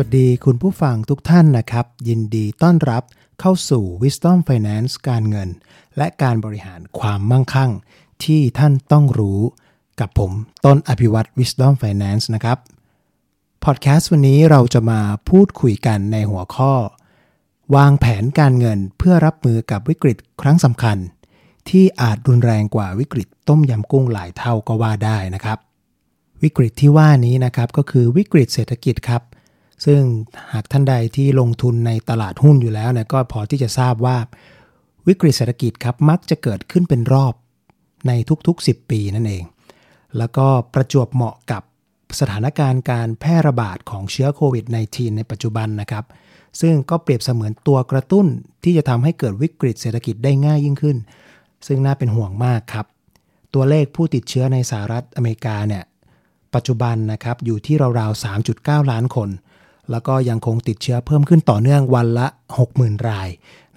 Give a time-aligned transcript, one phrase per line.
[0.00, 3.02] วัสดีคุณผู้ฟังทุกท่านนะครับ ยินดีต้อนรับ
[3.40, 5.48] เข้าสู่ Wisdom Finance การเงิน
[5.96, 7.70] และการบริหารความมั่งคั่ง
[8.24, 9.40] ที่ท่านต้องรู้
[10.00, 10.32] กับผม
[10.64, 12.58] ต้นอภิวัต Wisdom Finance นะครับ
[13.64, 16.72] พอดแคสต์วันนี้เราจะมาพูดคุยกันในหัวข้อ
[17.76, 20.98] วางแผนการเงินเพื่อรับมือกับวิกฤตครั้งสำคัญ
[21.68, 25.58] ที่อาจรุนแรงกว่าวิกฤตต้มยำกุ้งหลายเท่าก็ว่าได้นะครับ
[26.42, 29.22] วิกฤตที่ว่านี้นะครับก็คือวิกฤตเศรษฐกิจครับ
[29.84, 30.00] ซึ่ง
[30.52, 34.16] หากท่านใดที่ลงทุนในตลาดหุ้นอยู่แล้วเนี่ยก็พอที่จะทราบว่า
[35.06, 37.34] วิกฤตเศรษฐกิจครับมักจะเกิดขึ้นเป็นรอบ
[38.06, 38.12] ใน
[38.46, 39.44] ทุกๆ 10 ปีนั่นเอง
[40.18, 41.62] แล้วก็ประจวบเหมาะกับ
[42.20, 46.04] สถานการณ์การแพร่ระบาดของเชื้อโควิด -19 ในปัจจุบันนะครับ
[46.60, 48.26] ซึ่งก็เปรียบเสมือนตัวกระตุ้น
[48.64, 50.96] ที่จะทำให้เกิดวิกฤตเศรษฐกิจได้ง่ายยิ่งขึ้น
[51.66, 52.86] ซึ่งน่าเป็นห่วงมากครับ
[53.54, 55.84] ตัวเลขผู้ติดเชื้อในสหรัฐอเมริกาเนี่ย
[56.54, 59.28] ปัจจุบันนะครับอยู่ที่ราวๆ 3.9 ล้านคน
[59.90, 62.26] แล้วก็ยังคงติดเชื้อเพิ่มขึ้นต่อเนื่องวันละ
[62.66, 63.28] 60,000 ราย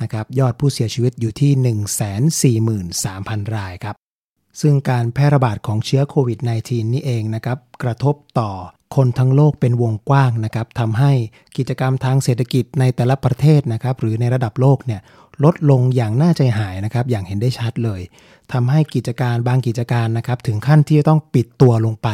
[0.02, 1.52] นะครับยอดผู้เสียชีวิตอยู่ที่
[3.44, 3.96] 143,000 รายครับ
[4.62, 8.52] ซึ่งการแพร่ระบาดของเชื้อโควิด -19 นี่เองนะครับกระทบต่อ
[8.96, 11.12] คนทั้งโลกเป็นวงกว้างนะครับทำให้
[11.58, 15.02] กิจกรรมทางเศรษฐกิจในแต่ละประเทศนะครับหรือในระดับโลกเนี่ย
[15.44, 18.02] ลดลงอย่างน่าใจหายนะครับอย่างเห็นได้ชัดเลย
[18.54, 22.10] ทำให้กิจการบางกิจการนะครับถึงขั้นที่จะต้องปิดตัวลงไป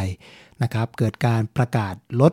[0.64, 2.32] นะครับเกิดการประกาศลด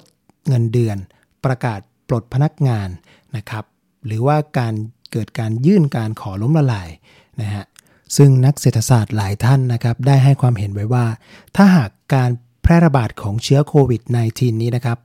[0.48, 0.96] เงินเดือน
[1.44, 2.88] ประกาศปลดพนักงาน
[3.36, 3.64] นะครับ
[4.06, 4.74] หรือว่าการ
[5.12, 6.88] เกิดการยื่นการขอล้มละลาย
[7.40, 7.64] นะฮะ
[8.16, 11.06] ซึ่งนักเศรษฐศาสตร์หลายท่านนะครับ ได้ให้ความเห็นไว้ว่า
[11.56, 12.30] ถ้าหากการ
[12.62, 14.98] แพร่ระบาดของเชื้อโควิด -19 นี้นะครับ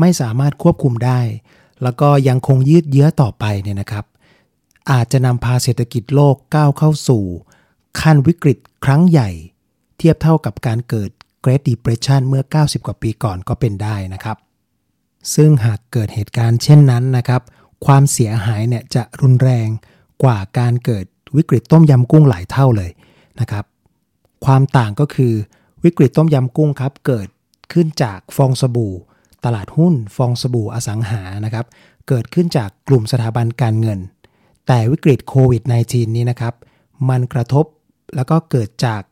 [0.00, 1.20] ไม่สามารถควบคุมได้
[1.82, 4.04] แล้วก็ยังคงยืดเยื้อต่อไปเนี่ยนะครับ
[4.90, 7.24] อาจจะนำพาเศรษฐกิจโลกก้าวเข้าสู่
[8.00, 9.30] ขั้นวิกฤตครั้งใหญ่
[9.98, 11.10] เทียบเท่ากับการเกิด
[11.44, 14.36] Great Depression เมื่อ 90 กว่าปีก่อนก็เป็นได้นะครับ
[15.34, 17.42] ซึ่งหากเกิดเหตุการณ์เช่นนั้นนะครับ
[17.86, 19.68] ความเสียหายเนี่ยจะรุนแรง
[20.22, 21.04] กว่าการเกิด
[21.36, 22.90] วิกฤตต้มยำกุ้งหลายเท่าเลย
[23.40, 23.64] นะครับ
[24.44, 25.34] ความต่างก็คือ
[25.84, 27.28] วิกฤตต้มยำกุ้งครับเกิด
[27.72, 28.94] ขึ้นจากฟองสบู่
[29.44, 31.66] ตลาดหุ้น ฟองสบู่อสังหานะครับ
[32.08, 33.98] เกิดขึ้นจากกลุ่มสถาบันการเงิน
[34.66, 36.54] แต่วิกฤตโควิด -19 นี้นะครับ
[37.08, 37.64] มันกระทบ
[38.16, 39.02] แล้วก็เกิดจาก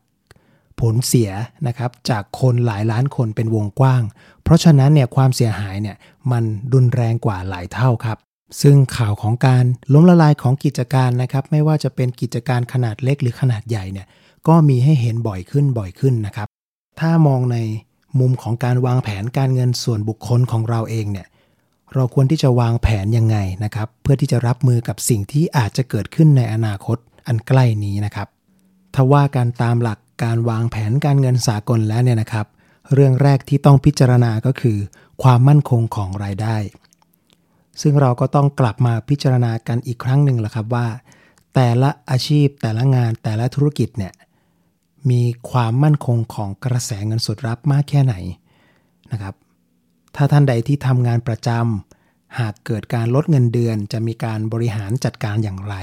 [0.81, 1.31] ผลเสีย
[1.67, 4.03] นะครับจากคนหลายล้านคนเป็นวงกว้าง
[4.43, 5.97] เพราะฉะนั้นเนี่ยความเสียหายเนี่ย
[6.31, 6.43] มัน
[6.73, 8.17] รุนแรงกว่าหลายเท่าครับ
[8.61, 14.07] ซึ่งข่าวของการล้มละลายของกิจการนะครับ ไม่ว่าจะเป็นกิจการขนาดเล็กหรือขนาดใหญ่เนี่ย
[14.47, 16.47] ก็มีให้เห็นบ่อยขึ้นบ่อยขึ้นนะครับ
[16.99, 17.57] ถ้ามองใน
[18.19, 21.27] มุมของการวางแผนการเงินส่วนบุคคลของเราเองเนี่ย
[21.93, 28.27] เราควรที่จะวางแผนยังไงนะครับ เพื่อที่จะรับมือกับสิ่งที่อาจจะเกิดขึ้นในอนาคตอันใกล้นี้นะครับ
[28.95, 32.47] ถ้าว่าการตามหลัก การวางแผนการเงินสากลแล้วเนี่ยนะครับ
[32.93, 34.77] เรื่องแรกที่ต้องพิจารณาก็คือ
[35.23, 36.57] ความมั่นคงของรายได้
[37.81, 40.87] ซึ่งเราก็ต้องกลับมาพิจารณากันอีกครั้งหนึ่งละครับว่า
[41.55, 44.13] แต่ละอาชีพแต่ละงานแต่ละธุรกิจเนี่ย
[45.09, 45.21] มี
[45.51, 48.15] ความมั่นคงของกระแสเงินสดรับมากแค่ไหน
[49.11, 49.35] นะครับ
[50.15, 55.75] ถ้าท่านใดที่ทำงานประจำหากเกิดการลดเงินเดือน จะมีการบริหารจัดการอย่างไร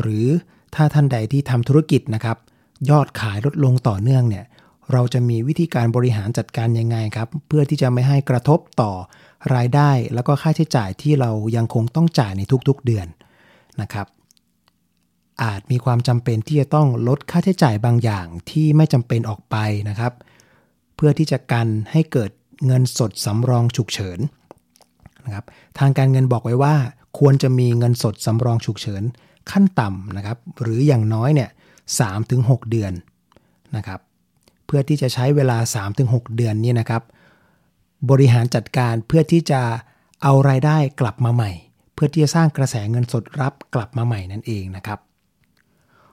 [0.00, 0.26] หรือ
[0.74, 2.38] ถ้าท่านใดที่ทำธุรกิจนะครับ
[2.90, 4.44] ยอดขายลดลงต่อเนื่องเนี่ย
[4.92, 8.92] เราจะมีวิธีการบริหารจัดการยังไงครับ เพื่อที่จะไม่ให้กระทบต่อ
[9.54, 13.06] รายได้ แล้วก็ค่าใช้จ่ายที่เรายังคงต้องจ่ายในทุกๆเดือน
[13.80, 14.06] นะครับ
[15.42, 19.56] อาจมีความจำเป็นที่จะต้องลดค่าใช้จ่ายบางอย่างที่ไม่จำเป็นออกไป
[19.88, 20.12] นะครับ
[20.96, 22.30] เพื่อที่จะกันให้เกิด
[22.66, 24.18] เงินสดสำรองฉุกเฉิน
[25.24, 25.44] นะครับ
[25.78, 26.74] ทางการเงินบอกไว้ว่า
[27.18, 29.02] ควรจะมีเงินสดสำรองฉุกเฉิน
[29.50, 31.50] ขั้นต่ำนะครับ หรืออย่างน้อยเนี่ย
[32.00, 32.92] สถึงหเดือน
[33.76, 34.00] นะครับ
[34.66, 35.58] เพื่อที่จะใช้เวลา
[35.96, 37.02] 3-6 เดือนนี้นะครับ
[38.10, 39.62] บริหารจัดการเพื่อที่จะ
[40.22, 41.50] เอารายได้กลับมาใหม่
[41.94, 44.98] เพื่อที่จะสร้างกระแสเงินสดรับกลับมาใหม่นั่นเองนะครับ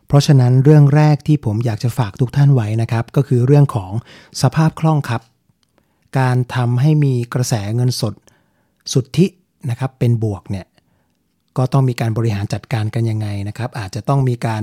[0.07, 3.91] เพราะฉะนั้นเรื่องแรกที่ผมอยากจะฝากทุกท่านไว้นะครับ ก็คือเรื่องของ
[4.41, 5.21] สภาพคล่องครับ
[6.19, 8.13] การทำให้มีกระแสเงินสด
[8.93, 9.25] สุทธิ
[9.69, 10.65] นะครับเป็นบวกเนี่ย
[11.57, 14.61] ก็ต้องมีการบริหารจัดการกันยังไงนะครับ อาจจะต้องมีการ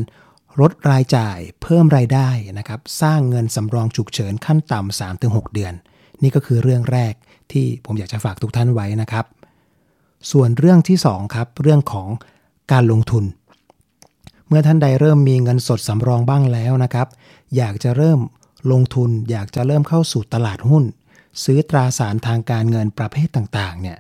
[0.61, 5.75] ลดรายจ่ายเพิ่มรายได้นะครับ สร้างเงินสำรองฉุกเฉินขั้นต่ำ3-6 เดือน
[6.23, 7.15] นี่ก็คือเรื่องแรก
[7.53, 9.27] ที่ผมอยากจะฝากทุกท่านไว้นะครับ
[10.33, 12.09] ส่วนเรื่องที่2ครับเรื่องของ
[12.73, 13.25] การลงทุน
[14.49, 17.09] เมื่อท่านใดเริ่มมีเงินสดสำรองบ้างแล้วนะครับ
[17.57, 18.21] อยากจะเริ่ม
[18.73, 20.85] ลงทุน อยากจะเริ่มเข้าสู่ตลาดหุ้น
[21.45, 23.99] ซื้อตราสารทางการเงินประเภทต่างๆเนี่ย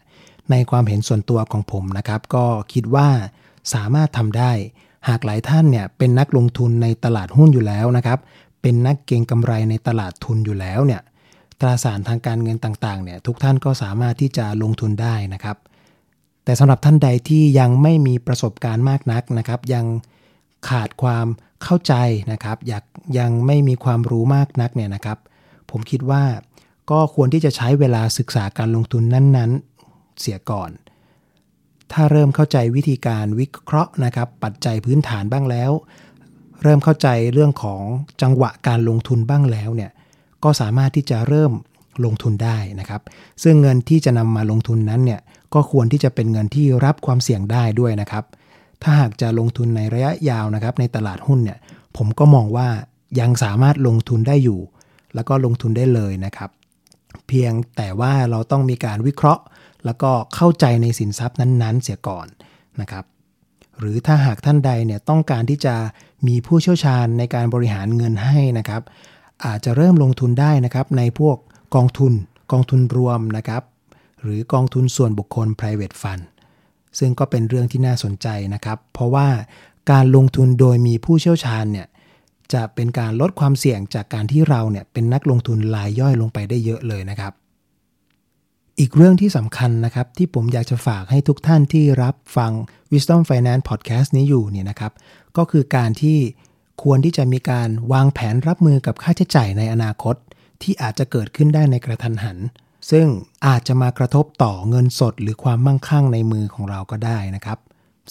[0.50, 3.08] ในความเห็นส่วนตัวของผมนะครับ ก็คิดว่า
[3.74, 4.52] สามารถทำได้
[5.08, 8.18] หากหลายท่านเนี่ยเป็นนักลงทุนในตลาดหุ้นอยู่แล้วนะครับ
[8.62, 11.02] เป็นนักเก็งกำไรในตลาดทุนอยู่แล้วเนี่ย
[11.60, 15.56] ตราสารทางการเงินต่างๆเนี่ยทุกท่านก็สามารถที่จะลงทุนได้นะครับ
[16.44, 19.84] แต่สำหรับท่านใดที่ยังไม่มีประสบการณ์มากนักนะครับ ยัง
[20.68, 21.26] ขาดความ
[21.62, 21.94] เข้าใจ
[22.32, 22.84] นะครับอยาก
[23.18, 25.18] ยังไม่มีความรู้มากนักเนี่ยนะครับ
[25.70, 26.24] ผมคิดว่า
[26.90, 30.70] ก็ควรที่จะใช้เวลาศึกษาการลงทุนนั้นๆ เสียก่อน
[31.92, 35.70] ถ้าเริ่มเข้าใจวิธีการวิเคราะห์นะครับ ปัจจัยพื้นฐานบ้างแล้ว
[36.62, 37.82] เริ่มเข้าใจเรื่องของ
[38.22, 39.90] จังหวะการลงทุนบ้างแล้วเนี่ย
[40.44, 41.52] ก็สามารถที่จะเริ่ม
[42.04, 43.00] ลงทุนได้นะครับ
[43.42, 45.20] ซึ่งเงินที่จะนำมาลงทุนนั้นเนี่ย
[45.54, 48.24] ก็ควรที่จะเป็นเงินที่รับความเสี่ยงได้ด้วยนะครับ
[48.82, 51.58] ถ้าหากจะลงทุนในระยะยาวนะครับ ในตลาดหุ้นเนี่ย
[51.96, 52.68] ผมก็มองว่า
[53.20, 54.60] ยังสามารถลงทุนได้อยู่
[55.14, 56.50] แล้วก็ลงทุนได้เลยนะครับ
[57.28, 59.42] เพียงแต่ว่าเราต้องมีการวิเคราะห์
[59.84, 62.26] แล้วก็เข้าใจในสินทรัพย์นั้นๆ เสียก่อน
[62.80, 63.04] นะครับ
[63.78, 65.74] หรือถ้าหากท่านใดเนี่ยต้องการที่จะ
[66.26, 68.82] มีผู้เชี่ยวชาญในการบริหารเงินให้นะครับ
[69.44, 71.36] อาจจะเริ่มลงทุนได้นะครับในพวก
[71.74, 72.12] กองทุน
[72.52, 73.62] กองทุนรวมนะครับ
[74.22, 76.24] หรือกองทุนส่วนบุคคล private fund
[76.98, 79.28] ซึ่งก็เป็นเรื่องที่น่าสนใจนะครับ เพราะว่า
[79.90, 81.86] การลงทุนโดยมีผู้เชี่ยวชาญเนี่ย
[82.54, 87.32] จะเป็นการลดความเสี่ยงจากการที่เราเนี่ยเป็นนักลงทุนรายย่อยลงไปได้เยอะเลยนะครับ
[88.78, 92.52] อีกเรื่องที่สำคัญนะครับที่ผมอยากจะฝากให้ทุกท่านที่รับฟัง
[92.92, 94.92] Wisdom Finance Podcast นี้อยู่เนี่ยนะครับ
[95.36, 96.18] ก็คือการที่
[96.82, 100.16] ควรที่จะมีการวางแผนรับมือกับค่าใช้จ่ายในอนาคต
[100.62, 102.38] ที่อาจจะเกิดขึ้นได้ในกระทันหัน
[102.90, 103.06] ซึ่ง
[103.46, 107.58] อาจจะมากระทบต่อเงินสดหรือความมั่งคั่งในมือของเราก็ได้นะครับ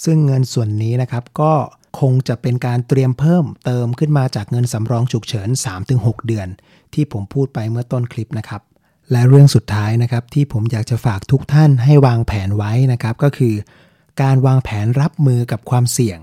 [0.03, 1.51] ซึ่งเงินส่วนนี้นะครับก็
[1.99, 5.49] คงจะเป็นการเตรียมเพิ่มเติมขึ้นมาจากเงินสำรองฉุกเฉิน
[5.87, 6.47] 3-6 เดือน
[6.93, 8.61] ที่ผมพูดไปเมื่อต้นคลิปนะครับ
[9.11, 13.55] และเรื่องสุดท้ายนะครับที่ผมอยากจะฝากทุกท่านให้วางแผนไว้นะครับก็คือ
[14.21, 16.19] การวางแผนรับมือกับความเสี่ยง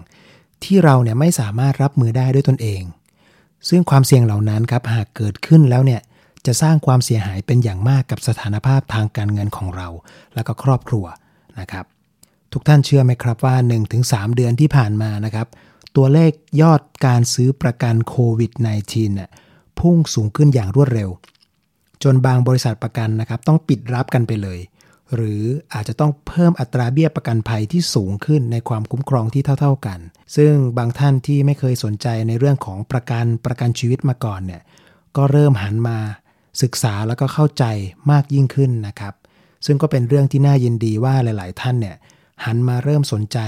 [0.64, 2.82] ที่เราเนี่ยไม่สามารถรับมือได้ด้วยตนเอง
[3.68, 6.00] ซึ่งความเสี่ยงเหล่านั้นครับหากเกิดขึ้นแล้วเนี่ย
[6.46, 9.88] จะสร้างความเสียหายเป็นอย่างมากกับสถานภาพทางการเงินของเรา
[10.34, 11.04] และก็ครอบครัว
[11.60, 11.84] นะครับ
[12.52, 13.56] ทุกท่านเชื่อไหมครับว่า
[13.96, 15.46] 1-3 เดือนที่ผ่านมานะครับ
[15.96, 16.32] ตัวเลข
[16.62, 18.52] ยอดการซื้อประกันโควิด
[18.84, 19.30] -19 น่ะ
[19.78, 21.10] พุ่งสูงขึ้นอย่างรวดเร็ว
[22.02, 24.58] จนบางบริษัทประกันนะครับ ต้องปิดรับกันไปเลย
[25.14, 25.42] หรือ
[25.74, 29.98] อาจจะต้องเพิ่มอัตราเบี้ยประกันภัยที่สูงขึ้นในความคุ้มครองที่เท่า ๆกัน
[30.36, 34.62] ซึ่งบางท่านที่ไม่เคยสนใจในเรื่องของประกันประกันชีวิตมาก่อนเนี่ย
[35.16, 35.98] ก็เริ่มหันมา
[36.62, 37.64] ศึกษาแล้วก็เข้าใจ
[38.10, 39.14] มากยิ่งขึ้นนะครับ
[39.66, 41.96] ซึ่งก็เป็นเรื่องที่น่ายินดีว่าหลาย ๆ ท่านเนี่ย
[42.44, 43.38] หันมาเริ่มสนใจ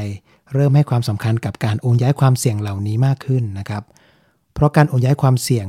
[0.55, 3.83] เริ่มให้ความสำคัญกับการโอนย้ายความเสี่ยงเหล่านี้มากขึ้นนะครับ
[4.55, 5.67] เพราะการโอนย้ายความเสี่ยง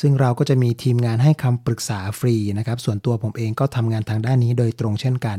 [0.00, 5.38] ซึ่งเราก็จะมีทีมงานให้คำปรึกษาฟรีนะครับ ส่วนตัวผมเองก็ทำงานทางด้านนี้โดยตรงเช่นกัน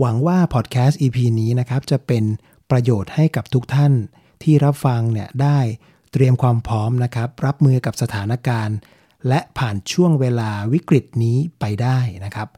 [0.00, 2.24] หวังว่าพอดแคสต์ EP นี้นะครับจะเป็น
[2.70, 3.92] ประโยชน์ให้กับทุกท่าน
[4.42, 5.58] ที่รับฟังเนี่ยได้
[6.12, 8.76] เตรียมความพร้อมนะครับ รับมือกับสถานการณ์
[9.28, 12.48] และผ่านช่วงเวลาวิกฤตนี้ไปได้นะครับ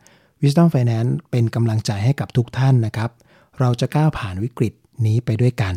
[0.42, 3.10] Wisdom Finance เป็นกำลังใจให้กับทุกท่านนะครับ
[3.60, 4.72] เราจะก้าวผ่านวิกฤต
[5.06, 5.74] นี้ไปด้วยกัน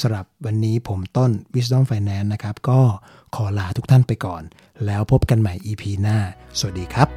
[0.00, 2.80] สำหรับวันนี้ผมต้น Wisdom Finance นะครับ ก็
[3.34, 4.42] ขอลาทุกท่านไปก่อน
[4.86, 6.18] แล้วพบกันใหม่ EP หน้า
[6.58, 7.08] สวัสดีครับ